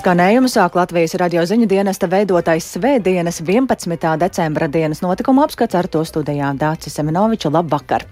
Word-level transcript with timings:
Skanējumu 0.00 0.48
sāk 0.48 0.78
Latvijas 0.78 1.12
radio 1.20 1.42
ziņu 1.44 1.66
dienesta 1.68 2.08
veidotais 2.08 2.64
Svētdienas 2.72 3.42
11. 3.44 4.14
decembra 4.22 4.64
dienas 4.72 5.02
notikuma 5.04 5.44
apskats 5.44 5.76
ar 5.76 5.90
to 5.92 6.00
studijā 6.08 6.54
Dācis 6.56 6.96
Semenoviča. 6.96 7.50
Labvakar! 7.52 8.06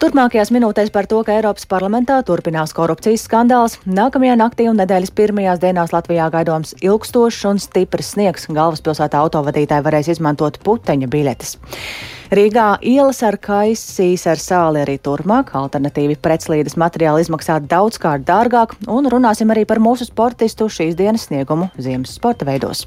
Turpmākajās 0.00 0.54
minūtēs 0.56 0.88
par 0.94 1.04
to, 1.10 1.20
ka 1.20 1.36
Eiropas 1.36 1.68
parlamentā 1.68 2.22
turpinās 2.24 2.72
korupcijas 2.72 3.26
skandāls. 3.28 3.76
Nākamajā 3.84 4.38
naktī 4.40 4.70
un 4.72 4.80
nedēļas 4.80 5.12
pirmajās 5.20 5.60
dienās 5.60 5.92
Latvijā 5.92 6.30
gaidāms 6.32 6.78
ilgstošs 6.80 7.44
un 7.52 7.60
stiprs 7.60 8.14
sniegs. 8.16 8.48
Galvaspilsētā 8.48 9.20
autovadītāji 9.20 9.84
varēs 9.84 10.14
izmantot 10.16 10.62
puteņa 10.64 11.12
biļetes. 11.12 11.58
Rīgā 12.34 12.78
ielas 12.88 13.20
ar 13.22 13.36
kaisīs 13.36 14.24
ar 14.26 14.40
sāli 14.40 14.80
arī 14.80 14.96
turpmāk. 14.96 15.52
Alternatīvi 15.60 16.16
pretslīdes 16.24 16.74
materiāli 16.80 17.22
izmaksā 17.22 17.60
daudzkārt 17.68 18.24
dārgāk, 18.26 18.72
un 18.90 19.06
runāsim 19.12 19.52
arī 19.52 19.66
par 19.68 19.78
mūsu 19.84 20.08
sportistu 20.08 20.66
šīs 20.72 20.96
dienas 20.98 21.28
sniegumu 21.28 21.33
ziemas 21.78 22.14
sporta 22.14 22.44
veidos. 22.44 22.86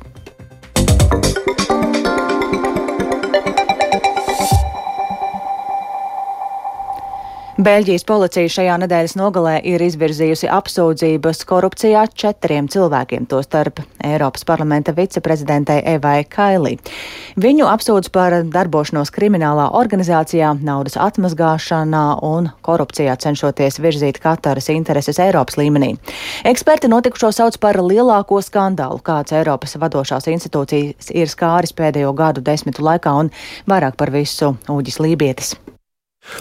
Beļģijas 7.58 8.04
policija 8.06 8.50
šajā 8.54 8.74
nedēļas 8.84 9.16
nogalē 9.18 9.56
ir 9.66 9.82
izvirzījusi 9.82 10.46
apsūdzības 10.54 11.40
korupcijā 11.50 12.04
četriem 12.14 12.68
cilvēkiem, 12.70 13.24
tostarp 13.26 13.80
Eiropas 14.06 14.44
parlamenta 14.46 14.94
viceprezidentei 14.94 15.80
Evai 15.96 16.20
Kailī. 16.30 16.76
Viņu 17.42 17.66
apsūdz 17.66 18.12
par 18.14 18.36
darbošanos 18.54 19.10
kriminālā 19.16 19.72
organizācijā, 19.80 20.52
naudas 20.62 21.00
atmazgāšanā 21.02 22.04
un 22.28 22.52
korupcijā 22.62 23.16
cenšoties 23.26 23.82
virzīt 23.82 24.20
Kataras 24.22 24.70
intereses 24.70 25.18
Eiropas 25.18 25.58
līmenī. 25.58 25.96
Eksperti 26.46 26.92
notikušo 26.94 27.32
sauc 27.40 27.58
par 27.58 27.82
lielāko 27.82 28.38
skandālu, 28.46 29.02
kāds 29.02 29.34
Eiropas 29.34 29.74
vadošās 29.82 30.30
institūcijas 30.30 31.10
ir 31.10 31.34
skāris 31.34 31.74
pēdējo 31.74 32.14
gadu 32.22 32.46
desmitu 32.46 32.86
laikā 32.86 33.16
un 33.24 33.34
vairāk 33.66 33.98
par 33.98 34.14
visu 34.14 34.54
Uģis 34.70 35.02
Lībietis. 35.02 35.56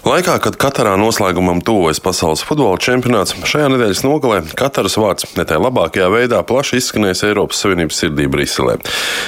Laikā, 0.07 0.37
kad 0.43 0.55
Katarā 0.61 0.93
noslēgumam 1.01 1.59
tuvojas 1.67 1.99
pasaules 2.03 2.43
futbola 2.47 2.79
čempionāts, 2.79 3.35
šajā 3.47 3.69
nedēļas 3.73 4.03
nogalē 4.07 4.37
Kataras 4.59 4.95
vārds 5.01 5.27
ne 5.35 5.43
tajā 5.47 5.59
labākajā 5.63 6.07
veidā 6.13 6.41
plaši 6.47 6.81
izskanēs 6.81 7.25
Eiropas 7.27 7.59
Savienības 7.63 7.99
sirdī 8.03 8.29
Briselē. 8.31 8.77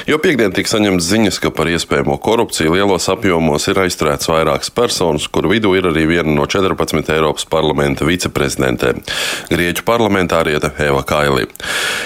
Jo 0.06 0.20
piekdien 0.22 0.54
tika 0.54 0.70
saņemts 0.70 1.08
ziņas, 1.08 1.40
ka 1.42 1.50
par 1.54 1.70
iespējamo 1.72 2.18
korupciju 2.22 2.76
lielos 2.76 3.08
apjomos 3.10 3.66
ir 3.70 3.80
aizturēts 3.82 4.30
vairākas 4.30 4.70
personas, 4.74 5.26
kuru 5.26 5.50
vidū 5.54 5.72
ir 5.78 5.88
arī 5.90 6.04
viena 6.10 6.34
no 6.36 6.46
14 6.46 7.10
Eiropas 7.14 7.48
parlamenta 7.50 8.06
viceprezidentēm- 8.06 9.02
Grieķu 9.54 9.86
parlamentāriete 9.88 10.72
Eva 10.78 11.02
Kailī. 11.02 11.48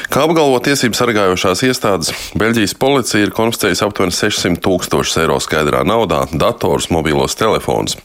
Kā 0.08 0.24
apgalvo 0.24 0.60
tiesību 0.64 0.96
sargājošās 0.96 1.64
iestādes, 1.68 2.12
Beļģijas 2.36 2.78
policija 2.78 3.22
ir 3.26 3.36
konfiscējusi 3.36 3.84
aptuveni 3.84 4.16
600 4.16 4.60
tūkstošus 4.64 5.20
eiro 5.24 5.36
skaidrā 5.40 5.84
naudā, 5.84 6.24
datorus, 6.32 6.88
mobilos 6.88 7.36
telefonus. 7.36 7.96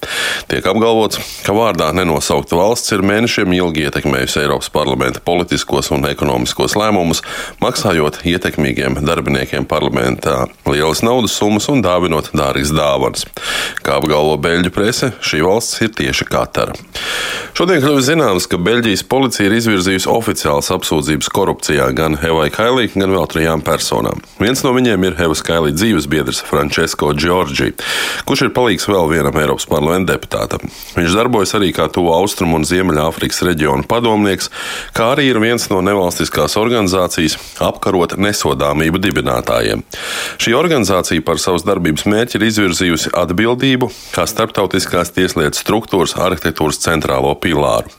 Tiek 0.45 0.66
apgalvots, 0.69 1.17
ka 1.45 1.55
vārdā 1.55 1.89
nenosaukta 1.97 2.57
valsts 2.59 2.93
ir 2.93 3.02
mēnešiem 3.05 3.53
ilgi 3.57 3.88
ietekmējusi 3.88 4.44
Eiropas 4.44 4.69
parlamenta 4.73 5.21
politiskos 5.25 5.89
un 5.95 6.05
ekonomiskos 6.07 6.77
lēmumus, 6.77 7.23
maksājot 7.63 8.21
ietekmīgiem 8.29 8.99
darbiniekiem 9.07 9.66
parlamentā 9.69 10.45
lielas 10.69 11.02
naudas 11.05 11.35
summas 11.39 11.67
un 11.73 11.81
dāvinot 11.85 12.29
dārgas 12.38 12.73
dāvanas. 12.75 13.25
Kā 13.81 13.97
apgalvo 13.97 14.38
Beļģu 14.44 14.73
prese, 14.75 15.11
šī 15.25 15.41
valsts 15.47 15.81
ir 15.83 15.91
tieši 15.97 16.29
Katara. 16.29 16.77
Šodien 17.57 17.81
kļuvis 17.81 18.11
zināms, 18.11 18.45
ka 18.47 18.59
Beļģijas 18.61 19.05
policija 19.09 19.49
ir 19.49 19.57
izvirzījusi 19.57 20.11
oficiālas 20.13 20.69
apsūdzības 20.75 21.31
korupcijā 21.33 21.89
gan 21.97 22.19
Evai 22.22 22.51
Kailī, 22.53 22.91
gan 22.94 23.16
vēl 23.16 23.25
trijām 23.31 23.66
personām. 23.66 24.22
Viens 24.38 24.62
no 24.66 24.75
viņiem 24.78 25.09
ir 25.09 25.19
Evas 25.25 25.41
Kailī 25.45 25.73
dzīvesbiedrs 25.73 26.44
Francesco 26.45 27.09
Giorgi, 27.17 27.73
kurš 28.29 28.47
ir 28.47 28.53
palīgs 28.53 28.85
vēl 28.91 29.09
vienam 29.16 29.41
Eiropas 29.41 29.66
parlamenta 29.69 30.13
deputātam 30.13 30.26
deputātam. 30.27 30.67
Viņš 30.95 31.15
darbojas 31.15 31.55
arī 31.55 31.71
kā 31.73 31.88
Tuvu 31.91 32.11
Austrumu 32.13 32.57
un 32.57 32.65
Ziemeļāfrikas 32.65 33.41
reģiona 33.47 33.83
padomnieks, 33.88 34.49
kā 34.93 35.13
arī 35.15 35.29
ir 35.31 35.39
viens 35.39 35.69
no 35.69 35.81
nevalstiskās 35.81 36.57
organizācijas 36.57 37.38
apkarot 37.59 38.17
nesodāmību 38.17 38.99
dibinātājiem. 38.99 39.83
Šī 40.38 40.53
organizācija 40.57 41.23
par 41.23 41.39
savas 41.39 41.65
darbības 41.67 42.05
mērķi 42.05 42.38
ir 42.38 42.47
izvirzījusi 42.49 43.13
atbildību 43.15 43.89
kā 44.13 44.27
starptautiskās 44.27 45.13
tieslietu 45.15 45.57
struktūras 45.57 46.17
arhitektūras 46.17 46.81
centrālo 46.83 47.33
pilāru. 47.35 47.89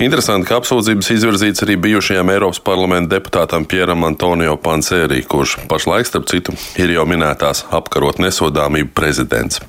Interesanti, 0.00 0.48
ka 0.48 0.60
apsūdzības 0.60 1.10
izvirzīts 1.16 1.64
arī 1.64 1.76
bijušajam 1.80 2.30
Eiropas 2.32 2.60
parlamenta 2.64 3.16
deputātam 3.16 3.66
Pieram 3.68 4.04
Antonio 4.06 4.56
Pansērī, 4.60 5.22
kurš 5.28 5.58
pašlaik, 5.68 6.08
starp 6.08 6.28
citu, 6.30 6.54
ir 6.80 6.94
jau 6.94 7.06
minētās 7.08 7.66
apkarot 7.74 8.20
nesodāmību 8.22 8.94
prezidents. 8.96 9.60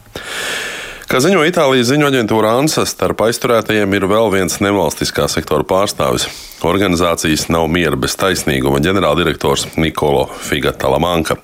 Kā 1.12 1.20
ziņo 1.20 1.42
Itālijas 1.44 1.90
ziņu 1.90 2.06
aģentūra 2.08 2.54
ANSA, 2.56 2.86
starp 2.88 3.20
aizturētajiem 3.26 3.98
ir 3.98 4.06
vēl 4.08 4.30
viens 4.32 4.54
nevalstiskā 4.64 5.26
sektora 5.28 5.66
pārstāvis. 5.68 6.24
Organizācijas 6.64 7.50
nav 7.52 7.66
miera 7.74 8.00
bez 8.00 8.16
taisnīguma 8.16 8.80
ģenerāldirektors 8.86 9.66
Nikolo 9.76 10.30
Figatalamanka. 10.48 11.36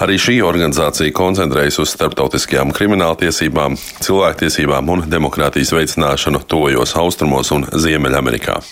Arī 0.00 0.16
šī 0.16 0.38
organizācija 0.48 1.12
koncentrējas 1.12 1.76
uz 1.84 1.92
starptautiskajām 1.92 2.72
krimināltiesībām, 2.72 3.76
cilvēktiesībām 4.00 4.88
un 4.96 5.04
demokrātijas 5.12 5.76
veicināšanu 5.76 6.46
tojos 6.48 6.96
austrumos 6.96 7.52
un 7.52 7.68
Ziemeļamerikā. 7.76 8.62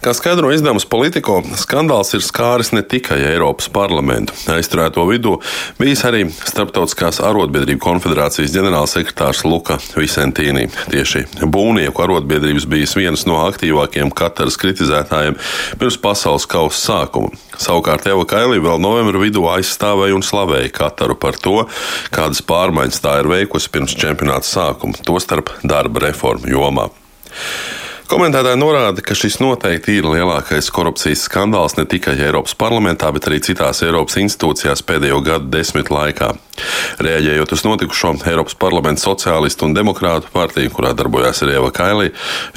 Kā 0.00 0.12
skaidro 0.16 0.48
izdevums 0.54 0.86
Politico, 0.88 1.40
skandāls 1.60 2.14
ir 2.16 2.22
skāris 2.24 2.70
ne 2.72 2.80
tikai 2.86 3.18
Eiropas 3.32 3.68
parlamentu. 3.72 4.32
Aizturēto 4.48 5.04
vidū 5.08 5.34
bijis 5.80 6.04
arī 6.08 6.22
Starptautiskās 6.30 7.18
arotbiedrību 7.26 7.82
konfederācijas 7.84 8.54
ģenerālsekretārs 8.54 9.42
Luka 9.44 9.76
Visentīni. 9.98 10.68
Tieši 10.92 11.26
būvnieku 11.42 12.04
arotbiedrības 12.04 12.68
bijis 12.70 12.96
viens 12.96 13.26
no 13.28 13.42
aktīvākajiem 13.48 14.12
Kataras 14.16 14.56
kritizētājiem 14.62 15.36
pirms 15.80 15.98
pasaules 16.00 16.48
kausa 16.50 16.80
sākuma. 16.80 17.34
Savukārt 17.60 18.08
Eva 18.08 18.24
Kailī 18.24 18.62
vēl 18.62 18.80
novembra 18.80 19.20
vidū 19.20 19.44
aizstāvēja 19.52 20.16
un 20.16 20.24
slavēja 20.24 20.72
Kataru 20.78 21.18
par 21.20 21.36
to, 21.36 21.66
kādas 22.14 22.40
pārmaiņas 22.46 23.02
tā 23.04 23.18
ir 23.20 23.28
veikusi 23.34 23.68
pirms 23.74 23.98
čempionāta 24.00 24.48
sākuma, 24.48 24.96
tostarp 25.04 25.52
darba 25.60 26.06
reformu 26.08 26.54
jomā. 26.54 26.88
Komentētāji 28.10 28.58
norāda, 28.58 29.04
ka 29.06 29.14
šis 29.14 29.36
noteikti 29.38 30.00
ir 30.00 30.06
lielākais 30.10 30.66
korupcijas 30.74 31.20
skandāls 31.28 31.76
ne 31.78 31.84
tikai 31.86 32.16
Eiropas 32.18 32.56
parlamentā, 32.58 33.06
bet 33.14 33.28
arī 33.28 33.38
citās 33.46 33.84
Eiropas 33.86 34.16
institūcijās 34.18 34.82
pēdējo 34.88 35.20
gadu 35.28 35.46
desmitu 35.52 35.94
laikā. 35.94 36.32
Rēģējot 37.06 37.54
uz 37.54 37.62
notikušo, 37.68 38.16
Eiropas 38.32 38.58
parlamenta 38.58 39.04
sociālistu 39.04 39.68
un 39.68 39.76
demokrātu 39.78 40.32
partija, 40.34 40.72
kurā 40.74 40.90
darbojās 40.98 41.44
arī 41.46 41.54
Eva 41.60 41.70
Kailī, 41.76 42.08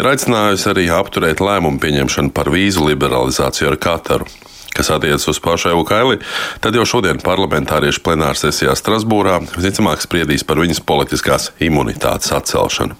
ir 0.01 0.09
aicinājusi 0.09 0.71
arī 0.73 0.87
apturēt 0.97 1.45
lēmumu 1.45 1.77
pieņemšanu 1.85 2.33
par 2.33 2.49
vīzu 2.49 2.89
liberalizāciju 2.89 3.75
ar 3.75 3.79
Kataru 3.85 4.31
kas 4.73 4.89
attiecas 4.89 5.27
uz 5.29 5.37
pašu 5.37 5.69
Evu 5.69 5.83
Kaili, 5.85 6.17
tad 6.65 6.73
jau 6.73 6.81
šodien 6.95 7.21
parlamentārieši 7.21 8.01
plenārsesijā 8.01 8.73
Strasbūrā 8.73 9.37
visticamāk 9.53 10.01
spriedīs 10.01 10.41
par 10.49 10.65
viņas 10.65 10.81
politiskās 10.81 11.51
imunitātes 11.61 12.33
atcelšanu. 12.33 12.97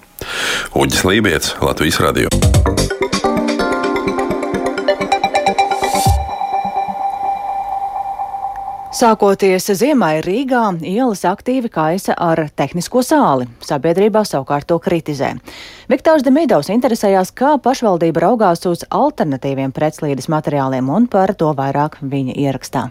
Uģis 0.74 1.04
Lībijams, 1.06 1.54
Latvijas 1.62 2.00
Radio. 2.04 2.28
Sākoties 8.94 9.64
ziemai 9.74 10.20
Rīgā, 10.22 10.68
ielas 10.86 11.24
aktīvi 11.26 11.66
kaisa 11.66 12.14
ar 12.14 12.44
tehnisko 12.54 13.02
sāli. 13.02 13.48
Sabiedrībā 13.66 14.22
savukārt 14.22 14.68
to 14.70 14.78
kritizē. 14.78 15.32
Viktors 15.90 16.22
Demidovs 16.22 16.70
interesējās, 16.70 17.34
kā 17.34 17.56
pašvaldība 17.58 18.22
raugās 18.28 18.62
uz 18.70 18.86
alternatīviem 18.94 19.74
pretslīdes 19.74 20.30
materiāliem 20.30 20.94
un 20.94 21.08
par 21.10 21.34
to 21.34 21.50
vairāk 21.58 21.98
viņa 22.06 22.38
ierakstā. 22.46 22.86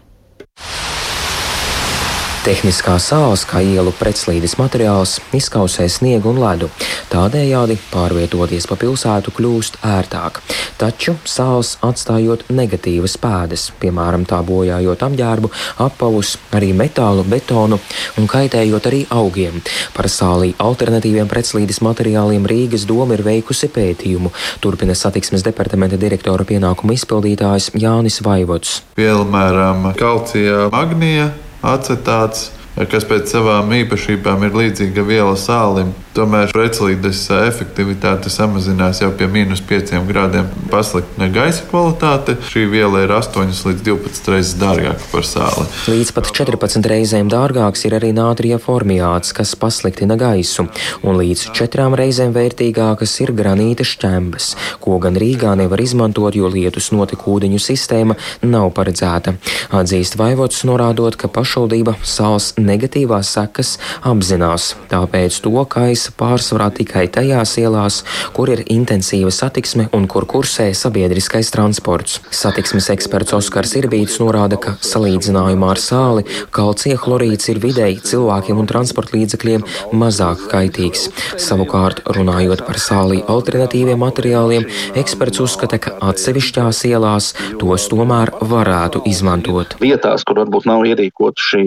Tehniskā 2.44 2.98
sāls, 3.00 3.46
kā 3.48 3.62
ielu 3.64 3.94
pretslīdes 3.96 4.58
materiāls, 4.60 5.14
izkausē 5.32 5.86
sniegu 5.88 6.28
un 6.34 6.42
ledu. 6.42 6.68
Tādējādi 7.08 7.78
pārvietoties 7.88 8.66
pa 8.68 8.76
pilsētu 8.82 9.32
kļūst 9.38 9.78
ērtāk. 9.88 10.42
Taču 10.76 11.14
sāls 11.24 11.78
atstājot 11.88 12.44
negatīvas 12.52 13.16
pēdas, 13.24 13.70
piemēram, 13.80 14.26
tā 14.28 14.42
bojājot 14.44 15.06
apģērbu, 15.08 15.52
apavus, 15.86 16.34
arī 16.52 16.74
metālu, 16.76 17.24
betonu 17.24 17.80
un 18.20 18.28
kaitējot 18.28 18.92
arī 18.92 19.00
augiem. 19.16 19.64
Par 19.96 20.12
sālī 20.12 20.52
alternatīviem 20.60 21.32
pretslīdes 21.32 21.80
materiāliem 21.88 22.44
Rīgas 22.52 22.84
doma 22.92 23.16
ir 23.16 23.24
veikusi 23.24 23.72
pētījumu, 23.72 24.34
turpina 24.60 25.00
satiksmes 25.00 25.48
departamenta 25.48 25.96
direktora 25.96 26.44
pienākumu 26.52 27.00
izpildītājs 27.00 27.72
Jānis 27.80 28.20
Vaivots. 28.28 28.82
Piemēram, 29.00 29.94
kalcija 29.96 30.68
magnija 30.76 31.32
acetāts, 31.64 32.52
kas 32.76 33.06
pēc 33.10 33.30
savām 33.36 33.72
īpašībām 33.84 34.48
ir 34.48 34.58
līdzīga 34.58 35.06
viela 35.06 35.36
sālim. 35.40 35.94
Tomēr 36.14 36.52
pretslīdes 36.54 37.24
efektivitāte 37.34 38.30
samazinās 38.30 39.00
jau 39.02 39.10
pie 39.18 39.26
mīnus 39.30 39.64
5 39.66 39.96
grādiem. 40.06 40.46
Pasliktina 40.70 41.26
gaisa 41.34 41.66
kvalitāte. 41.72 42.36
Šī 42.50 42.68
viela 42.70 43.02
ir 43.02 43.14
8 43.16 43.50
līdz 43.50 43.82
12 43.88 44.30
reizes 44.30 44.54
dārgāka 44.62 45.10
par 45.10 45.26
sāli. 45.26 45.66
Līdz 45.90 46.12
pat 46.14 46.30
14 46.30 46.90
reizēm 46.92 47.32
dārgāks 47.34 47.88
ir 47.90 47.98
arī 47.98 48.12
nātrija 48.14 48.60
formiāts, 48.62 49.34
kas 49.34 49.56
pasliktina 49.58 50.18
gaisu, 50.22 50.68
un 51.02 51.18
līdz 51.18 51.48
4 51.58 51.90
reizēm 51.98 52.36
vērtīgākas 52.38 53.16
ir 53.26 53.34
granīta 53.34 53.86
šķembas, 53.88 54.52
ko 54.86 55.00
gan 55.02 55.18
Rīgā 55.18 55.56
nevar 55.58 55.82
izmantot, 55.82 56.38
jo 56.38 56.50
lietus 56.54 56.92
notekūdeņu 56.94 57.62
sistēma 57.62 58.20
nav 58.46 58.70
paredzēta. 58.78 59.34
Atzīst 59.74 60.20
Vaivots, 60.22 60.62
norādot, 60.70 61.18
ka 61.18 61.32
pašvaldība 61.34 61.98
sāls 62.06 62.54
negatīvās 62.68 63.34
sekas 63.36 63.76
apzinās, 64.08 64.74
tāpēc 64.92 65.40
to 65.44 65.66
kaisa 65.70 66.14
pārsvarā 66.20 66.70
tikai 66.80 67.06
tajās 67.14 67.58
ielās, 67.62 68.02
kur 68.36 68.52
ir 68.54 68.64
intensīva 68.74 69.32
satiksme 69.34 69.90
un 69.94 70.08
kur 70.12 70.28
kursē 70.30 70.70
sabiedriskais 70.78 71.52
transports. 71.54 72.20
Satiksmes 72.34 72.90
eksperts 72.94 73.36
Oskars 73.38 73.76
Irbīts 73.80 74.20
norāda, 74.22 74.60
ka 74.62 74.76
salīdzinājumā 74.84 75.74
ar 75.74 75.82
sāli 75.82 76.26
kalcija 76.54 77.00
chlorīds 77.02 77.50
ir 77.54 77.62
vidēji 77.64 78.02
cilvēkiem 78.12 78.60
un 78.62 78.70
transporta 78.70 79.18
līdzekļiem 79.18 79.66
mazāk 80.00 80.48
kaitīgs. 80.52 81.08
Savukārt, 81.42 82.04
runājot 82.18 82.66
par 82.68 82.80
sālī 82.82 83.22
alternatīviem 83.30 84.00
materiāliem, 84.04 84.68
eksperts 85.00 85.42
uzskata, 85.44 85.80
ka 85.82 85.96
atsevišķās 86.10 86.84
ielās 86.90 87.32
tos 87.62 87.88
tomēr 87.92 88.34
varētu 88.54 89.04
izmantot. 89.10 89.78
Vietās, 89.84 90.26
kur 90.28 90.42
varbūt 90.44 90.68
nav 90.70 90.86
ierīkota 90.90 91.48
šī 91.50 91.64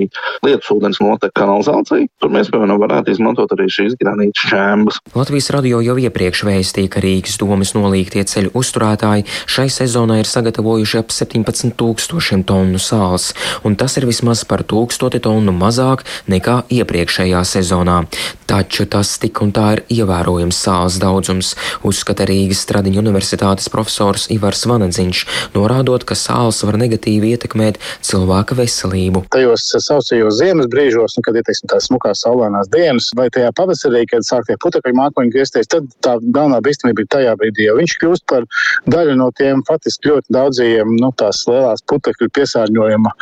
lietus 0.47 0.73
ūdens 0.87 1.01
noteka 1.03 1.35
kanalizācija, 1.41 2.07
tur 2.23 2.31
mēs, 2.31 2.51
piemēram, 2.53 2.79
varētu 2.81 3.13
izmantot 3.15 3.51
arī 3.57 3.67
šīs 3.73 3.97
granītas 3.99 4.47
šēmbas. 4.51 5.01
Latvijas 5.17 5.51
radio 5.55 5.81
jau 5.83 5.97
iepriekš 5.99 6.45
vēstīja, 6.47 6.91
ka 6.93 7.03
Rīgas 7.03 7.39
domas 7.41 7.75
nolīgtie 7.75 8.23
ceļu 8.27 8.53
uzturētāji 8.55 9.27
šai 9.51 9.67
sezonai 9.73 10.21
ir 10.23 10.31
sagatavojuši 10.31 11.01
ap 11.01 11.11
17 11.15 11.75
tūkstošiem 11.81 12.45
tonu 12.47 12.79
sāls, 12.83 13.33
un 13.67 13.77
tas 13.77 13.97
ir 13.99 14.07
vismaz 14.07 14.45
par 14.47 14.63
tūkstoti 14.63 15.21
tonu 15.25 15.55
mazāk 15.57 16.07
nekā 16.31 16.63
iepriekšējā 16.71 17.43
sezonā. 17.43 18.05
Taču 18.47 18.87
tas 18.87 19.17
tik 19.19 19.43
un 19.43 19.51
tā 19.51 19.67
ir 19.77 19.85
ievērojams 19.91 20.61
sāls 20.69 21.01
daudzums, 21.03 21.55
uzskata 21.87 22.29
Rīgas 22.29 22.63
Stradiņu 22.63 23.03
universitātes 23.03 23.71
profesors 23.73 24.29
Ivars 24.31 24.63
Vanadziņš, 24.71 25.25
norādot, 25.57 26.07
ka 26.07 26.15
sāls 26.15 26.63
var 26.67 26.79
negatīvi 26.79 27.35
ietekmēt 27.35 27.81
cilvēka 28.07 28.55
veselību. 28.61 29.25
Tajos 29.35 29.67
saucējos 29.83 30.39
ziemas 30.39 30.69
brīžos, 30.77 31.17
kad 31.25 31.39
ir 31.39 31.47
teiksim, 31.47 31.71
tās 31.73 31.89
smukās 31.89 32.23
saulainās 32.27 32.71
dienas, 32.73 33.09
vai 33.17 33.29
tajā 33.33 33.51
pavasarī, 33.57 34.05
kad 34.11 34.27
sāk 34.27 34.47
tie 34.49 34.59
putekļi 34.63 34.95
mākoņi 35.01 35.33
griezties, 35.35 35.71
tad 35.73 35.89
tā 36.05 36.17
galvenā 36.21 36.61
bīstamība 36.65 37.05
ir 37.05 37.11
tajā 37.13 37.35
brīdī, 37.41 37.67
jo 37.69 37.77
viņš 37.81 37.97
kļūst 38.03 38.27
par 38.31 38.47
daļu 38.93 39.17
no 39.21 39.31
tiem 39.39 39.65
faktiski 39.69 40.13
ļoti 40.13 40.37
daudziem 40.37 40.97
nu, 41.01 41.11
tās 41.19 41.45
lielās 41.49 41.85
putekļu 41.91 42.29
piesārņojuma 42.37 43.15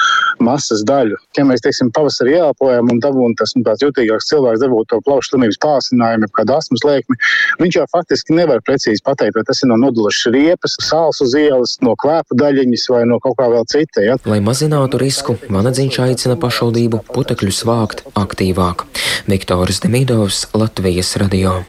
masas 0.44 0.82
daļu. 0.88 1.18
Ja 1.38 1.46
mēs, 1.48 1.62
teiksim, 1.64 1.92
pavasarī 1.94 2.36
ieelpojam 2.38 2.90
un 2.92 3.00
dabūjam 3.02 3.36
tas 3.38 3.54
nu, 3.56 3.64
jutīgāks 3.64 4.28
cilvēks, 4.30 4.62
dabūtu 4.64 4.90
to 4.92 5.00
plaušu 5.06 5.34
slimības 5.34 5.60
pārsinājumu, 5.62 6.30
kādu 6.36 6.56
asmas 6.56 6.84
lēkmi, 6.86 7.18
viņš 7.62 7.78
jau 7.78 7.86
faktiski 7.92 8.36
nevar 8.38 8.62
precīzi 8.66 9.04
pateikt, 9.04 9.36
vai 9.38 9.44
tas 9.46 9.62
ir 9.62 9.70
no 9.70 9.78
nodulas 9.80 10.20
riepas, 10.34 10.76
sāls 10.82 11.20
uz 11.24 11.34
ielas, 11.38 11.76
no 11.84 11.94
klēpa 12.00 12.36
daļiņas 12.40 12.86
vai 12.92 13.04
no 13.10 13.20
kaut 13.22 13.38
kā 13.40 13.48
vēl 13.52 13.66
cita. 13.70 14.04
Ja? 14.04 14.18
Lai 14.28 14.40
mazinātu 14.44 15.00
risku, 15.00 15.36
Vanadziņš 15.54 16.00
aicina 16.06 16.38
pašvaldību 16.40 17.04
putekļus 17.44 17.64
vākt 17.68 18.02
aktīvāk. 18.16 18.86
Viktors 19.28 19.80
Demidovs. 19.84 20.48
Latvijas 20.54 21.16
radio. 21.20 21.64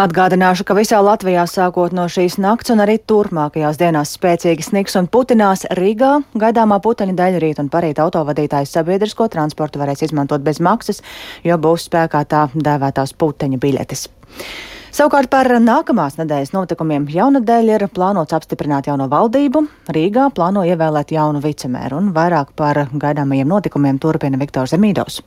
Atgādināšu, 0.00 0.64
ka 0.64 0.74
visā 0.74 0.98
Latvijā 1.04 1.44
sākot 1.46 1.92
no 1.92 2.08
šīs 2.08 2.38
nakts 2.40 2.72
un 2.72 2.80
arī 2.82 2.96
turpmākajās 2.98 3.78
dienās 3.78 4.16
spēcīgi 4.16 4.64
sniks 4.64 4.96
un 4.96 5.06
putinās 5.06 5.66
Rīgā 5.70 6.24
gaidāmā 6.34 6.80
puteņa 6.82 7.14
daļa 7.14 7.42
rīt 7.44 7.60
un 7.62 7.70
parīt 7.70 8.00
autovadītājs 8.02 8.74
sabiedrisko 8.74 9.28
transportu 9.28 9.78
varēs 9.78 10.02
izmantot 10.08 10.42
bez 10.42 10.58
maksas, 10.58 11.02
jo 11.44 11.58
būs 11.58 11.86
spēkā 11.86 12.24
tā 12.26 12.48
dēvētās 12.54 13.14
puteņa 13.14 13.60
biļetes. 13.60 14.08
Savukārt 14.94 15.26
par 15.26 15.48
nākamās 15.58 16.14
nedēļas 16.20 16.52
notikumiem 16.54 17.08
jaunadēļ 17.10 17.72
ir 17.72 17.84
plānots 17.96 18.36
apstiprināt 18.36 18.86
jauno 18.86 19.08
valdību. 19.10 19.64
Rīgā 19.90 20.28
plāno 20.36 20.62
ievēlēt 20.70 21.10
jaunu 21.16 21.42
vicemēru 21.42 21.98
un 21.98 22.14
vairāk 22.14 22.54
par 22.54 22.84
gaidāmajiem 22.94 23.50
notikumiem 23.56 23.98
turpina 23.98 24.38
Viktors 24.38 24.78
Emīdovs. 24.78 25.24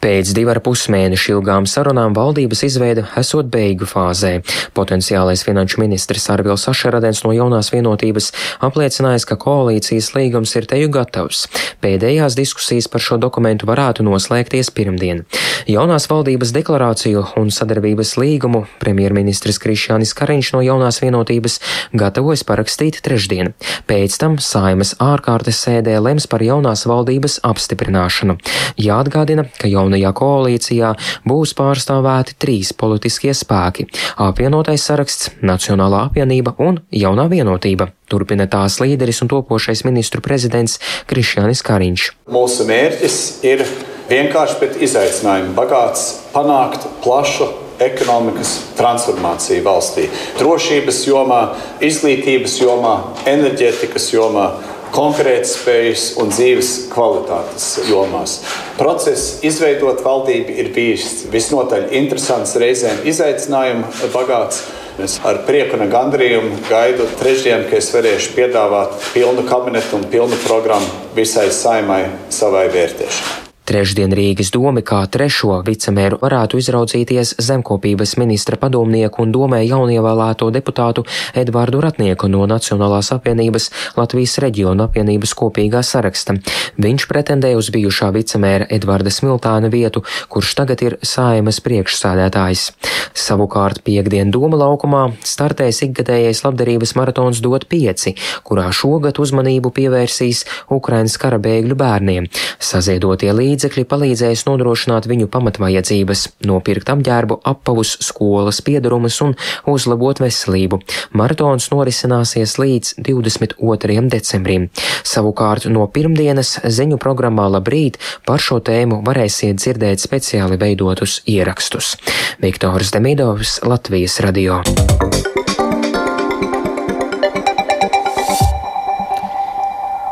Pēc 0.00 0.30
divu 0.32 0.48
ar 0.48 0.62
pus 0.64 0.86
mēnešu 0.88 1.34
ilgām 1.34 1.66
sarunām 1.68 2.14
valdības 2.16 2.62
izveida 2.64 3.02
esot 3.20 3.50
beigu 3.52 3.84
fāzē. 3.84 4.38
Potenciālais 4.72 5.42
finanšu 5.44 5.82
ministrs 5.82 6.24
Arvils 6.32 6.64
Ašeradens 6.72 7.20
no 7.26 7.34
jaunās 7.36 7.68
vienotības 7.74 8.30
apliecinājis, 8.64 9.26
ka 9.28 9.36
koalīcijas 9.42 10.14
līgums 10.14 10.54
ir 10.56 10.68
teju 10.70 10.88
gatavs. 10.94 11.42
Pēdējās 11.84 12.38
diskusijas 12.38 12.88
par 12.88 13.04
šo 13.04 13.18
dokumentu 13.20 13.68
varētu 13.68 14.06
noslēgties 14.06 14.72
pirmdien. 14.72 15.26
Jaunās 15.68 16.08
valdības 16.08 16.54
deklarāciju 16.56 17.26
un 17.36 17.52
sadarbības 17.52 18.14
līgumu 18.16 18.64
premjerministrs 18.80 19.60
Krišjānis 19.60 20.14
Kariņš 20.16 20.54
no 20.56 20.64
jaunās 20.64 21.02
vienotības 21.04 21.60
gatavojas 21.92 22.46
parakstīt 22.48 23.02
trešdien. 23.04 23.52
Pēc 23.84 24.16
tam 24.16 24.40
saimas 24.40 24.94
ārkārtas 24.96 25.60
sēdē 25.60 26.00
lems 26.00 26.24
par 26.24 26.40
jaunās 26.40 26.86
valdības 26.88 27.42
apstiprināšanu. 27.44 28.40
Jāatgādina, 28.80 29.44
ka 29.60 29.68
jaunā 29.68 29.89
jaunajā 29.90 30.12
koalīcijā 30.14 30.92
būs 31.26 31.54
pārstāvēti 31.58 32.36
trīs 32.38 32.72
politiskie 32.72 33.32
spēki- 33.34 33.88
apvienotais 34.28 34.82
saraksts, 34.82 35.30
Nacionālā 35.42 36.10
apvienība 36.10 36.54
un 36.58 36.80
Jaunā 36.92 37.28
vienotība. 37.28 37.90
Turpina 38.08 38.46
tās 38.46 38.80
līderis 38.80 39.22
un 39.22 39.28
topošais 39.28 39.84
ministru 39.84 40.20
prezidents 40.20 40.78
Krišjānis 41.06 41.62
Kariņš. 41.62 42.10
Mūsu 42.30 42.66
mērķis 42.66 43.44
ir 43.44 43.66
vienkārši 44.08 44.58
pēc 44.60 44.80
izaicinājuma 44.82 45.54
bagāts 45.54 46.20
panākt 46.32 46.86
plašu 47.02 47.48
ekonomikas 47.80 48.74
transformāciju 48.76 49.62
valstī. 49.62 50.08
Drošības 50.38 51.06
jomā, 51.06 51.54
izglītības 51.80 52.60
jomā, 52.60 53.14
enerģētikas 53.24 54.12
jomā 54.12 54.50
konkurētspējas 54.94 56.04
un 56.20 56.32
dzīves 56.32 56.72
kvalitātes 56.92 57.68
jomās. 57.88 58.40
Process 58.78 59.40
izveidot 59.46 60.02
valdību 60.04 60.56
ir 60.62 60.70
bijis 60.74 61.26
visnotaļ 61.32 61.90
interesants, 62.00 62.56
reizēm 62.60 63.04
izaicinājumu 63.10 64.12
bagāts. 64.14 64.64
Es 65.00 65.14
ar 65.24 65.44
prieku 65.46 65.78
un 65.80 65.88
gandarījumu 65.88 66.58
gaidu 66.68 67.06
trešdienu, 67.20 67.70
kad 67.70 67.80
es 67.80 67.92
varēšu 67.94 68.34
piedāvāt 68.36 68.98
pilnu 69.14 69.46
kabinetu 69.48 69.96
un 69.96 70.08
pilnu 70.12 70.40
programmu 70.44 71.12
visai 71.16 71.48
saimai 71.54 72.02
savai 72.28 72.66
vērtēšanai. 72.74 73.39
Trešdien 73.70 74.10
Rīgas 74.10 74.48
domi 74.50 74.82
kā 74.82 74.98
trešo 75.06 75.60
vicemēru 75.62 76.16
varētu 76.18 76.58
izraudzīties 76.58 77.36
zemkopības 77.46 78.16
ministra 78.18 78.56
padomnieku 78.58 79.22
un 79.22 79.30
domē 79.30 79.60
jaunievēlēto 79.62 80.48
deputātu 80.50 81.04
Edvardu 81.38 81.78
Ratnieku 81.84 82.26
no 82.26 82.48
Nacionālās 82.50 83.12
apvienības 83.14 83.68
Latvijas 83.94 84.34
reģiona 84.42 84.88
apvienības 84.88 85.34
kopīgā 85.38 85.84
saraksta. 85.86 86.34
Viņš 86.82 87.06
pretendē 87.12 87.52
uz 87.54 87.68
bijušā 87.70 88.08
vicemēra 88.16 88.66
Edvarda 88.74 89.12
Smiltāna 89.14 89.70
vietu, 89.70 90.02
kurš 90.26 90.56
tagad 90.58 90.82
ir 90.88 90.98
saimas 91.06 91.62
priekšsādētājs. 91.62 92.72
Savukārt 93.14 93.84
piekdien 93.86 94.34
Doma 94.34 94.58
laukumā 94.64 95.04
startēs 95.22 95.84
ikgadējais 95.86 96.42
labdarības 96.42 96.96
maratons 96.98 97.38
dot 97.46 97.68
pieci, 97.70 98.16
kurā 98.42 98.66
šogad 98.74 99.22
uzmanību 99.22 99.70
pievērsīs 99.78 100.42
Ukrainas 100.74 101.14
kara 101.22 101.38
bēgļu 101.38 101.78
bērniem. 101.78 102.26
Saziedotie 102.58 103.30
līdzi 103.30 103.59
līdzekļi 103.60 103.84
palīdzēs 103.90 104.46
nodrošināt 104.48 105.04
viņu 105.10 105.28
pamatvajadzības, 105.32 106.22
nopirkt 106.48 106.88
apģērbu, 106.88 107.40
apavus, 107.44 107.96
skolas 108.00 108.62
piedarumus 108.64 109.20
un 109.20 109.34
uzlabot 109.68 110.22
veselību. 110.22 110.80
Maratons 111.12 111.68
norisināsies 111.72 112.56
līdz 112.60 112.94
22. 113.04 114.08
decembrim. 114.08 114.70
Savukārt 115.04 115.68
no 115.68 115.84
pirmdienas 115.92 116.56
ziņu 116.64 116.96
programmā 117.02 117.50
Labrīt 117.52 118.00
par 118.24 118.40
šo 118.40 118.62
tēmu 118.64 119.02
varēsiet 119.04 119.60
dzirdēt 119.60 120.00
speciāli 120.00 120.56
veidotus 120.60 121.20
ierakstus. 121.28 121.98
Viktors 122.40 122.94
Demidovs, 122.96 123.58
Latvijas 123.68 124.22
radio. 124.24 124.62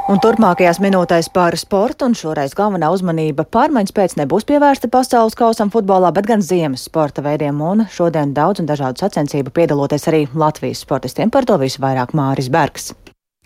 Un 0.09 0.17
turpmākajās 0.25 0.79
minūtēs 0.81 1.27
par 1.35 1.53
sportu, 1.61 2.07
un 2.09 2.15
šoreiz 2.17 2.55
galvenā 2.57 2.89
uzmanība 2.95 3.45
pārmaiņas 3.53 3.93
pēc 3.93 4.15
nebūs 4.17 4.47
pievērsta 4.49 4.89
pasaules 4.89 5.37
kausam 5.37 5.69
futbolā, 5.75 6.15
bet 6.17 6.31
gan 6.31 6.41
ziemas 6.41 6.87
sporta 6.89 7.21
veidiem, 7.27 7.61
un 7.61 7.85
šodien 7.93 8.33
daudz 8.33 8.63
un 8.63 8.71
dažādu 8.71 9.05
sacensību 9.05 9.53
piedaloties 9.53 10.09
arī 10.09 10.23
Latvijas 10.33 10.81
sportistiem. 10.87 11.29
Par 11.29 11.45
to 11.45 11.61
visu 11.61 11.85
vairāk 11.85 12.17
Māris 12.17 12.49
Bergs. 12.49 12.95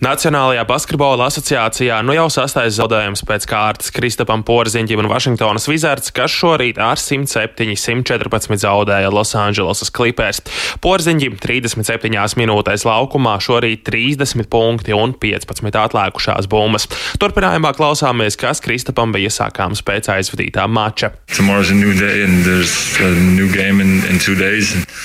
Nacionālajā 0.03 0.65
basketbola 0.67 1.29
asociācijā 1.31 2.01
nu 2.03 2.17
jau 2.17 2.25
sastais 2.35 2.75
zaudējums 2.75 3.21
pēc 3.23 3.45
kārtas 3.47 3.93
Kristapam 3.95 4.41
Porziņģim 4.43 4.99
un 4.99 5.07
Vašingtonas 5.07 5.69
Wizards, 5.71 6.11
kas 6.11 6.33
šorīt 6.35 6.81
ar 6.83 6.99
107-114 6.99 8.59
zaudēja 8.65 9.13
Losandželosas 9.15 9.93
Clippers. 9.95 10.43
Porziņģim 10.83 11.37
37 11.39 12.35
minūtēs 12.41 12.83
laukumā 12.89 13.37
šorīt 13.47 13.85
30 13.87 14.51
punkti 14.51 14.91
un 14.97 15.15
15 15.23 15.79
atlēkušās 15.85 16.51
bumbas. 16.51 16.89
Turpinājumā 17.23 17.71
klausāmies, 17.79 18.35
kas 18.43 18.59
Kristapam 18.65 19.15
bija 19.15 19.31
sākāms 19.31 19.85
pēc 19.87 20.11
aizvadītā 20.17 20.67
mača. 20.67 21.13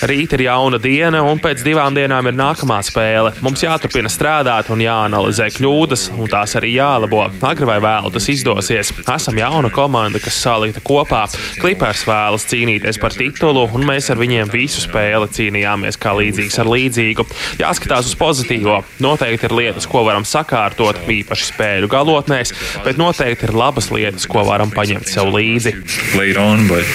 Rīt 0.08 0.34
ir 0.36 0.44
jauna 0.46 0.78
diena 0.82 1.24
un 1.26 1.40
pēc 1.42 1.64
divām 1.66 1.96
dienām 1.96 2.30
ir 2.30 2.36
nākamā 2.38 2.78
spēle. 2.86 3.32
Mums 3.42 3.64
jāturpina 3.66 4.12
strādāt 4.12 4.70
un 4.74 4.84
jāanalizē 4.84 5.48
kļūdas, 5.56 6.04
un 6.14 6.30
tās 6.30 6.54
arī 6.60 6.76
jālabo. 6.76 7.24
Agri 7.48 7.66
vai 7.66 7.80
vēlu 7.82 8.12
tas 8.14 8.28
izdosies. 8.30 8.92
Esam 9.02 9.40
jauna 9.40 9.72
komanda, 9.74 10.22
kas 10.22 10.38
salikta 10.44 10.84
kopā. 10.86 11.24
Klipers 11.58 12.04
vēlas 12.08 12.46
cīnīties 12.52 13.02
par 13.02 13.16
titulu, 13.18 13.66
un 13.74 13.88
mēs 13.90 14.12
ar 14.14 14.22
viņiem 14.22 14.54
visu 14.54 14.84
spēli 14.86 15.32
cīnījāmies 15.34 15.98
kā 16.02 16.14
līdzīgs 16.18 16.60
ar 16.62 16.70
līdzīgu. 16.76 17.26
Jāskatās 17.64 18.12
uz 18.12 18.18
pozitīvo. 18.20 18.84
Noteikti 19.04 19.50
ir 19.50 19.58
lietas, 19.58 19.90
ko 19.90 20.06
varam 20.06 20.28
sakārtot, 20.28 21.02
īpaši 21.18 21.50
spēļu 21.52 21.90
galotnēs, 21.92 22.54
bet 22.86 23.02
noteikti 23.02 23.50
ir 23.50 23.58
labas 23.58 23.90
lietas, 23.94 24.30
ko 24.30 24.46
varam 24.46 24.70
paņemt 24.74 25.10
sev 25.10 25.34
līdzi. 25.34 25.74
Later 26.14 26.44
on, 26.44 26.68
but, 26.70 26.86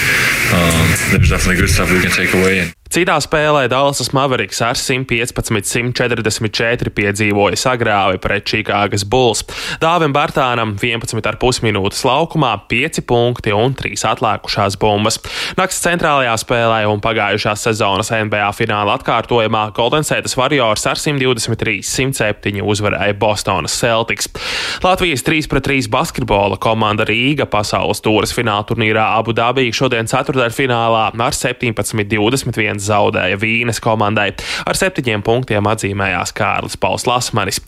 um, 0.53 0.95
there's 1.11 1.31
definitely 1.31 1.57
good 1.57 1.71
stuff 1.71 1.91
we 1.91 2.01
can 2.01 2.11
take 2.11 2.35
away. 2.35 2.73
Citā 2.93 3.15
spēlē 3.25 3.71
Dallas 3.73 4.11
Mavericks 4.13 4.59
ar 4.61 4.77
115-144 4.77 6.93
piedzīvoja 6.93 7.57
sagrāvi 7.57 8.21
pret 8.21 8.45
Čikāgas 8.45 9.09
Bulls. 9.09 9.41
Dāvim 9.81 10.13
Bartānam 10.13 10.77
11,5 10.77 11.65
minūtes 11.65 12.05
laukumā, 12.05 12.69
5 12.69 13.01
punkti 13.09 13.49
un 13.57 13.73
3 13.79 13.97
atlēkušās 14.11 14.77
bumbas. 14.83 15.17
Nakts 15.57 15.81
centrālajā 15.87 16.35
spēlē 16.43 16.83
un 16.91 17.01
pagājušās 17.01 17.65
sezonas 17.65 18.13
NBA 18.13 18.53
fināla 18.59 18.99
atkārtojumā 18.99 19.73
Golden 19.73 20.05
State 20.05 20.29
Warriors 20.37 20.85
ar 20.85 21.01
123-107 21.01 22.61
uzvarēja 22.61 23.17
Bostonas 23.17 23.73
Celtics. 23.73 24.29
Latvijas 24.85 25.25
3-3 25.25 25.89
basketbola 25.89 26.61
komanda 26.61 27.09
Rīga 27.09 27.49
pasaules 27.49 28.05
tūras 28.05 28.37
fināla 28.37 28.69
turnīrā 28.69 29.17
Abu 29.17 29.33
Dabī 29.33 29.73
šodien 29.73 30.05
ceturtdaļfinālā 30.13 31.17
ar 31.17 31.33
17-21 31.41 32.82
zaudēja 32.89 33.39
Vīnes 33.41 33.81
komandai. 33.83 34.31
Ar 34.69 34.79
septiņiem 34.79 35.25
punktiem 35.27 35.69
atzīmējās 35.71 36.35
Kārlis 36.37 36.79
Pauls 36.81 37.07
Lasmanis. 37.09 37.61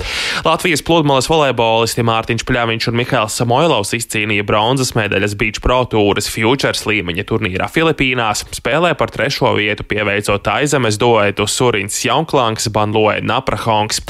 Latvijas 0.44 0.82
pludmales 0.84 1.28
volejbolisti 1.30 2.04
Mārtiņš 2.06 2.46
Pļaviņš 2.48 2.88
un 2.90 2.98
Mihails 3.00 3.38
Samoilovs 3.40 3.94
izcīnīja 3.98 4.46
bronzas 4.46 4.94
medaļas 4.98 5.36
Beach 5.40 5.62
Pro 5.64 5.82
Tours 5.90 6.30
Futures 6.32 6.84
līmeņa 6.88 7.26
turnīrā 7.28 7.68
Filipīnās. 7.72 8.44
Spēlē 8.58 8.94
par 8.98 9.12
trešo 9.14 9.54
vietu 9.58 9.86
pieveicot 9.88 10.50
aizemes 10.54 10.98
duetu 11.00 11.46
Surins 11.50 12.00
Jaunklāns, 12.06 12.70
Banloe 12.74 13.20
Naprahongs. 13.24 14.02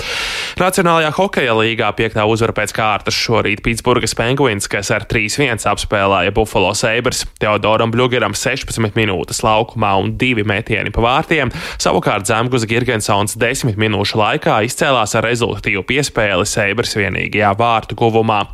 Nacionālajā 0.55 1.11
hokeja 1.17 1.55
līgā 1.59 1.89
piektā 1.99 2.23
uzvara 2.31 2.55
pēc 2.55 2.73
kārtas 2.77 3.17
šorīt 3.19 3.65
Pitsburgas 3.67 4.15
Penguins, 4.15 4.69
kas 4.71 4.93
ar 4.95 5.03
3-1 5.11 5.67
apspēlēja 5.67 6.35
Buffalo 6.37 6.71
Sabres. 6.79 7.25
Teodoram 7.43 7.91
Blugeram 7.91 8.37
16 8.39 8.95
minūtes 8.95 9.43
laukumā 9.43 9.97
un 9.99 10.15
2 10.21 10.47
metieni 10.47 10.94
pa 10.95 11.05
vārtiem. 11.05 11.53
Savukārt 11.83 12.29
Zemgus 12.31 12.67
Girgensons 12.71 13.37
desmit 13.41 13.79
minūšu 13.81 14.19
laikā 14.21 14.61
izcēlās 14.69 15.17
ar 15.19 15.27
rezultatīvu 15.29 15.85
piespēli 15.89 16.47
Seibras 16.49 16.95
vienīgajā 16.99 17.53
vārtu 17.59 17.99
guvumā. 17.99 18.45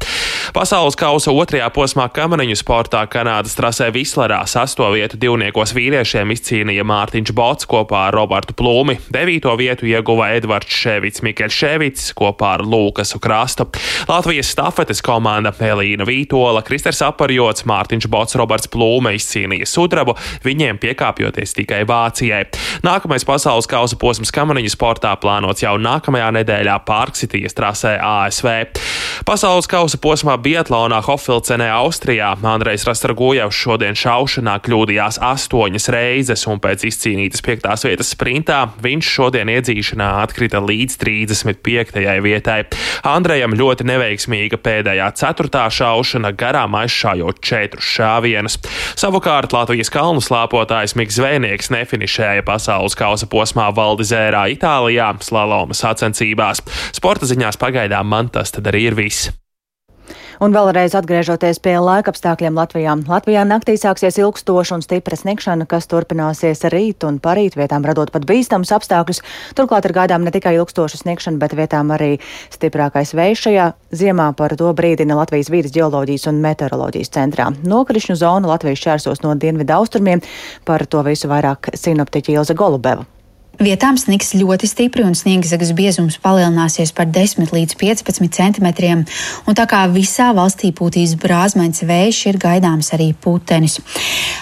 Pasaules 0.50 0.97
kausa 0.99 1.30
otrajā 1.30 1.68
posmā 1.70 2.09
kamaniņu 2.11 2.56
sportā 2.59 3.04
Kanādas 3.11 3.54
trasē 3.54 3.90
Vislerā 3.94 4.40
sasto 4.50 4.88
vietu 4.90 5.18
divniekos 5.20 5.75
vīriešiem 5.76 6.32
izcīnīja 6.35 6.82
Mārtiņš 6.88 7.32
Bots 7.37 7.68
kopā 7.70 8.06
ar 8.09 8.16
Robertu 8.18 8.56
Plūmi. 8.59 8.97
Devīto 9.14 9.52
vietu 9.61 9.87
ieguva 9.87 10.32
Edvards 10.35 10.75
Ševits 10.75 11.23
Mikels 11.23 11.54
Ševits 11.54 12.11
kopā 12.18 12.56
ar 12.56 12.64
Lūkasu 12.66 13.20
Krastu. 13.23 13.68
Latvijas 14.09 14.50
stafetes 14.50 15.04
komanda 15.06 15.52
Elīna 15.54 16.06
Vītola, 16.09 16.64
Kristers 16.66 17.02
Aparjots, 17.06 17.66
Mārtiņš 17.70 18.09
Bots, 18.11 18.38
Roberts 18.40 18.70
Plūme 18.73 19.14
izcīnīja 19.18 19.68
sudrabu, 19.70 20.16
viņiem 20.47 20.80
piekāpjoties 20.82 21.54
tikai 21.61 21.85
Vācijā. 21.87 22.29
Latvijai. 22.30 22.46
Nākamais 22.82 23.25
pasaules 23.26 23.66
kausa 23.68 23.96
posms 24.00 24.30
kamaniņu 24.32 24.70
sportā 24.72 25.12
plānots 25.20 25.62
jau 25.64 25.76
nākamajā 25.80 26.30
nedēļā 26.38 26.78
Pārksitijas 26.87 27.56
trasē 27.56 27.96
ASV. 28.00 28.49
Pasaules 29.26 29.68
kausa 29.68 29.99
posmā 30.00 30.37
Biatlonā 30.40 31.00
Hofilcenē 31.04 31.68
Austrijā 31.75 32.32
Andrejs 32.40 32.87
Rastargojevs 32.88 33.56
šodien 33.56 33.99
šaušanā 33.99 34.56
kļūdījās 34.64 35.20
astoņas 35.20 35.88
reizes 35.92 36.46
un 36.49 36.60
pēc 36.62 36.87
izcīnītas 36.88 37.44
piektās 37.44 37.84
vietas 37.84 38.12
sprintā 38.14 38.62
viņš 38.82 39.10
šodien 39.16 39.50
iedzīšanā 39.52 40.08
atkrita 40.22 40.62
līdz 40.64 40.96
35. 41.02 42.06
vietai. 42.25 42.62
Andrejam 43.06 43.56
ļoti 43.58 43.87
neveiksmīga 43.90 44.60
pēdējā 44.62 45.10
ceturtā 45.20 45.66
šaušana 45.75 46.32
garām 46.38 46.78
aizšājot 46.80 47.42
četrus 47.44 47.92
šāvienus. 47.99 48.58
Savukārt 49.00 49.52
Latvijas 49.56 49.92
kalnu 49.92 50.25
slāpotājs 50.25 50.96
Miks 50.99 51.18
Zvēnieks 51.20 51.70
nefinišē 51.75 52.10
finišēja 52.11 52.43
pasaules 52.45 52.97
kausa 52.99 53.26
posmā 53.31 53.71
Valdizērā, 53.75 54.49
Itālijā, 54.50 55.12
slaloma 55.23 55.75
sacensībās. 55.75 56.62
Sporta 56.93 57.26
ziņās 57.26 57.59
pagaidām 57.61 58.07
man 58.07 58.29
tas 58.29 58.50
tad 58.50 58.67
arī 58.67 58.90
ir 58.90 58.99
viss. 58.99 59.39
Un 60.40 60.54
vēlreiz 60.56 60.94
atgriežoties 60.97 61.59
pie 61.61 61.75
laikapstākļiem 61.85 62.56
Latvijā. 62.56 62.94
Latvijā 63.04 63.42
naktī 63.44 63.75
sāksies 63.76 64.16
ilgstoša 64.23 64.78
un 64.78 64.85
stipra 64.87 65.18
sniegšana, 65.20 65.66
kas 65.68 65.85
turpināsies 65.90 66.64
rīt 66.73 67.04
un 67.04 67.18
parīt 67.20 67.59
vietām 67.61 67.85
radot 67.85 68.09
pat 68.14 68.25
bīstamus 68.25 68.73
apstākļus. 68.73 69.20
Turklāt 69.59 69.85
ir 69.85 69.97
gaidām 69.99 70.25
ne 70.25 70.32
tikai 70.32 70.54
ilgstoša 70.56 71.02
sniegšana, 71.02 71.37
bet 71.44 71.59
vietām 71.61 71.92
arī 71.92 72.14
stiprākais 72.56 73.12
vējš 73.20 73.44
šajā 73.50 73.68
ziemā 73.92 74.32
par 74.40 74.56
to 74.56 74.73
brīdina 74.73 75.20
Latvijas 75.20 75.52
vīdes 75.52 75.76
geoloģijas 75.76 76.30
un 76.32 76.40
meteoroloģijas 76.49 77.16
centrā. 77.20 77.52
Nokrišņu 77.61 78.16
zonu 78.25 78.49
Latvijas 78.49 78.80
šķērsos 78.80 79.20
no 79.28 79.37
dienvidu 79.37 79.76
austrumiem, 79.76 80.25
par 80.64 80.88
to 80.88 81.04
visu 81.04 81.28
vairāk 81.28 81.75
sinoptiķi 81.76 82.40
Ilza 82.40 82.56
Golubeva. 82.56 83.04
Vietām 83.59 83.99
sniks 84.00 84.30
ļoti 84.38 84.69
stipri 84.71 85.02
un 85.04 85.16
sniegzagas 85.19 85.75
biezums 85.76 86.16
palielināsies 86.23 86.95
par 86.97 87.11
10 87.12 87.50
līdz 87.52 87.75
15 87.76 88.30
centimetriem, 88.33 89.02
un 89.45 89.57
tā 89.59 89.66
kā 89.69 89.83
visā 89.92 90.30
valstī 90.37 90.71
pūtīs 90.73 91.16
brāzmains 91.21 91.83
vējš, 91.85 92.21
ir 92.30 92.38
gaidāms 92.40 92.92
arī 92.97 93.11
putenis. 93.12 93.76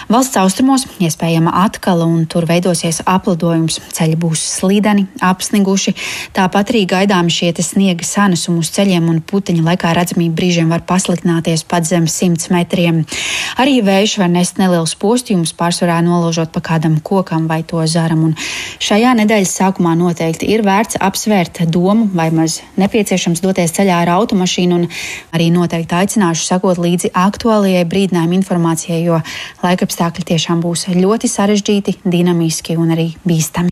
Valsts 0.07 0.39
austrumos 0.39 0.85
iespējama 1.03 1.51
atkala 1.65 2.07
un 2.07 2.23
tur 2.31 2.47
veidosies 2.47 3.01
aplidojums, 3.03 3.81
ceļi 3.97 4.15
būs 4.19 4.45
slīdeni, 4.59 5.09
apsniguši, 5.25 5.95
tāpat 6.37 6.71
arī 6.71 6.85
gaidām 6.87 7.27
šie 7.33 7.51
sniega 7.59 8.07
sanesumi 8.07 8.63
uz 8.63 8.71
ceļiem 8.77 9.11
un 9.11 9.19
puteņa 9.19 9.65
laikā 9.67 9.91
redzamība 9.97 10.37
brīžiem 10.39 10.71
var 10.71 10.85
pasliktināties 10.87 11.65
pat 11.67 11.89
zem 11.89 12.07
100 12.07 12.53
metriem. 12.55 13.03
Arī 13.59 13.81
vējš 13.83 14.15
var 14.21 14.31
nest 14.31 14.61
nelielus 14.61 14.95
postījumus, 14.95 15.53
pārsvarā 15.59 15.99
noložot 16.05 16.53
pa 16.55 16.63
kādam 16.71 16.99
kokam 17.03 17.51
vai 17.51 17.61
to 17.67 17.83
zaram. 17.89 18.23
Un 18.29 18.35
šajā 18.99 19.13
nedēļas 19.15 19.51
sākumā 19.55 19.93
noteikti 19.95 20.49
ir 20.51 20.59
vērts 20.67 20.97
apsvērt 20.99 21.61
domu, 21.71 22.09
vai 22.11 22.27
maz 22.35 22.57
nepieciešams 22.75 23.39
doties 23.39 23.71
ceļā 23.77 24.01
ar 24.03 24.11
automašīnu, 24.17 24.75
un 24.75 24.89
arī 25.31 25.47
noteikti 25.55 25.95
aicināšu 26.01 26.43
sakot 26.43 26.81
līdzi 26.83 27.13
aktuālajai 27.15 27.85
brīdinājuma 27.87 28.35
informācijai, 28.41 28.99
jo 29.07 29.21
laikapstākļi 29.63 30.27
tiešām 30.33 30.59
būs 30.65 30.89
ļoti 30.91 31.31
sarežģīti, 31.31 32.01
dinamiski 32.03 32.75
un 32.75 32.91
arī 32.97 33.13
bīstami. 33.23 33.71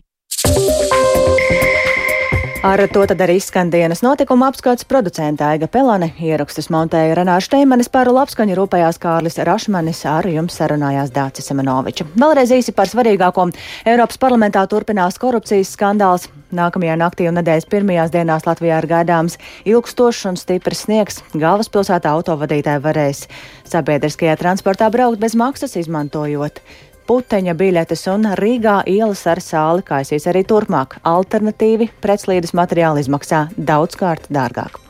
Ar 2.68 2.82
to 2.92 3.00
tad 3.08 3.22
arī 3.24 3.38
skan 3.40 3.70
dienas 3.72 4.02
notikuma 4.04 4.50
apskats 4.52 4.84
producenta 4.84 5.46
Aiga 5.54 5.64
Pelane, 5.72 6.10
ierakstus 6.20 6.66
montēja 6.68 7.14
Renāša 7.16 7.54
Teimanis, 7.54 7.88
par 7.88 8.10
labskaņu 8.12 8.58
rūpējās 8.58 8.98
Kārlis 9.00 9.38
Rašmanis, 9.48 10.02
ar 10.04 10.26
jums 10.28 10.58
sarunājās 10.60 11.08
Dācis 11.14 11.48
Semenoviča. 11.48 12.04
Vēlreiz 12.20 12.52
īsi 12.52 12.74
par 12.76 12.90
svarīgāko. 12.92 13.46
Eiropas 13.88 14.20
parlamentā 14.20 14.66
turpinās 14.68 15.16
korupcijas 15.22 15.70
skandāls. 15.78 16.28
Nākamajā 16.52 16.98
naktī 17.00 17.30
un 17.30 17.40
nedēļas 17.40 17.68
pirmajās 17.72 18.12
dienās 18.12 18.44
Latvijā 18.44 18.82
ir 18.82 18.88
gaidāms 18.92 19.38
ilgstošs 19.64 20.28
un 20.28 20.36
stiprs 20.36 20.84
sniegs. 20.84 21.22
Galvaspilsētā 21.40 22.12
autovadītāji 22.20 22.84
varēs 22.84 23.24
sabiedriskajā 23.68 24.36
transportā 24.44 24.92
braukt 24.92 25.24
bez 25.24 25.36
maksas, 25.40 25.76
izmantojot 25.80 26.60
puteņa 27.08 27.54
biļetes 27.58 28.04
un 28.12 28.28
Rīgā 28.38 28.82
ielas 28.90 29.24
ar 29.30 29.40
sāli 29.44 29.84
kaisīs 29.86 30.28
arī 30.30 30.44
turpmāk. 30.48 30.98
Alternatīvi 31.08 31.90
pretslīdes 32.04 32.54
materiāli 32.56 33.04
izmaksā 33.04 33.46
daudzkārt 33.56 34.28
dārgāk. 34.32 34.80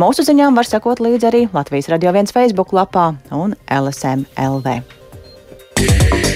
Mūsu 0.00 0.24
ziņām 0.26 0.56
var 0.58 0.68
sekot 0.68 1.02
līdzi 1.04 1.30
arī 1.30 1.42
Latvijas 1.52 1.90
Radio 1.92 2.14
1 2.14 2.32
Facebook 2.34 2.72
lapā 2.76 3.10
un 3.34 3.56
LSM 3.68 4.24
LV. 4.48 4.80
Yeah. 5.78 6.27